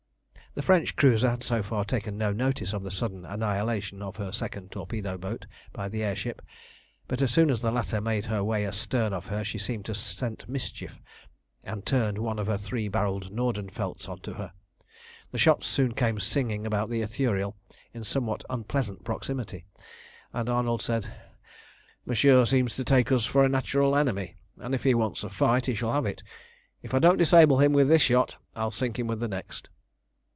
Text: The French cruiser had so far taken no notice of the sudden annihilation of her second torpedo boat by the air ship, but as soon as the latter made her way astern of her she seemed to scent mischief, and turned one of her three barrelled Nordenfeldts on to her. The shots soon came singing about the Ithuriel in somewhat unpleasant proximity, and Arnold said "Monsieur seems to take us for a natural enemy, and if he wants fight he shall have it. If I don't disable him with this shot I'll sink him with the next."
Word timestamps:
The 0.53 0.61
French 0.61 0.97
cruiser 0.97 1.29
had 1.29 1.43
so 1.43 1.63
far 1.63 1.85
taken 1.85 2.17
no 2.17 2.33
notice 2.33 2.73
of 2.73 2.83
the 2.83 2.91
sudden 2.91 3.23
annihilation 3.23 4.01
of 4.01 4.17
her 4.17 4.33
second 4.33 4.69
torpedo 4.69 5.17
boat 5.17 5.45
by 5.71 5.87
the 5.87 6.03
air 6.03 6.13
ship, 6.13 6.41
but 7.07 7.21
as 7.21 7.31
soon 7.31 7.49
as 7.49 7.61
the 7.61 7.71
latter 7.71 8.01
made 8.01 8.25
her 8.25 8.43
way 8.43 8.67
astern 8.67 9.13
of 9.13 9.27
her 9.27 9.45
she 9.45 9.57
seemed 9.57 9.85
to 9.85 9.95
scent 9.95 10.49
mischief, 10.49 10.99
and 11.63 11.85
turned 11.85 12.17
one 12.17 12.37
of 12.37 12.47
her 12.47 12.57
three 12.57 12.89
barrelled 12.89 13.31
Nordenfeldts 13.31 14.09
on 14.09 14.19
to 14.23 14.33
her. 14.33 14.51
The 15.31 15.37
shots 15.37 15.67
soon 15.67 15.93
came 15.93 16.19
singing 16.19 16.65
about 16.67 16.89
the 16.89 17.01
Ithuriel 17.01 17.55
in 17.93 18.03
somewhat 18.03 18.43
unpleasant 18.49 19.05
proximity, 19.05 19.63
and 20.33 20.49
Arnold 20.49 20.81
said 20.81 21.13
"Monsieur 22.05 22.43
seems 22.45 22.75
to 22.75 22.83
take 22.83 23.09
us 23.09 23.23
for 23.23 23.45
a 23.45 23.49
natural 23.49 23.95
enemy, 23.95 24.35
and 24.57 24.75
if 24.75 24.83
he 24.83 24.95
wants 24.95 25.21
fight 25.29 25.67
he 25.67 25.73
shall 25.75 25.93
have 25.93 26.05
it. 26.05 26.21
If 26.83 26.93
I 26.93 26.99
don't 26.99 27.15
disable 27.17 27.59
him 27.59 27.71
with 27.71 27.87
this 27.87 28.01
shot 28.01 28.35
I'll 28.53 28.71
sink 28.71 28.99
him 28.99 29.07
with 29.07 29.21
the 29.21 29.29
next." 29.29 29.69